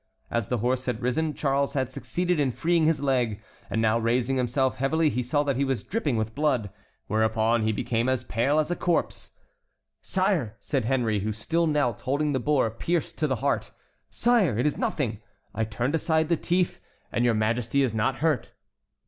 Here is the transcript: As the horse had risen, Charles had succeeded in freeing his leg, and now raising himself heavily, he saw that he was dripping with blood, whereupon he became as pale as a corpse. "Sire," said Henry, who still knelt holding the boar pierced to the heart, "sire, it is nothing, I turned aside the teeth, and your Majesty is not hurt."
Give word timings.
As 0.31 0.47
the 0.47 0.57
horse 0.57 0.87
had 0.87 0.99
risen, 1.03 1.35
Charles 1.35 1.75
had 1.75 1.91
succeeded 1.91 2.39
in 2.39 2.49
freeing 2.49 2.87
his 2.87 3.01
leg, 3.01 3.39
and 3.69 3.79
now 3.79 3.99
raising 3.99 4.35
himself 4.35 4.77
heavily, 4.77 5.09
he 5.11 5.21
saw 5.21 5.43
that 5.43 5.57
he 5.57 5.63
was 5.63 5.83
dripping 5.83 6.17
with 6.17 6.33
blood, 6.33 6.71
whereupon 7.05 7.61
he 7.61 7.71
became 7.71 8.09
as 8.09 8.23
pale 8.23 8.57
as 8.57 8.71
a 8.71 8.75
corpse. 8.75 9.33
"Sire," 10.01 10.55
said 10.59 10.85
Henry, 10.85 11.19
who 11.19 11.31
still 11.31 11.67
knelt 11.67 12.01
holding 12.01 12.31
the 12.33 12.39
boar 12.39 12.71
pierced 12.71 13.15
to 13.19 13.27
the 13.27 13.35
heart, 13.45 13.69
"sire, 14.09 14.57
it 14.57 14.65
is 14.65 14.75
nothing, 14.75 15.21
I 15.53 15.65
turned 15.65 15.93
aside 15.93 16.29
the 16.29 16.35
teeth, 16.35 16.79
and 17.11 17.23
your 17.23 17.35
Majesty 17.35 17.83
is 17.83 17.93
not 17.93 18.15
hurt." 18.25 18.53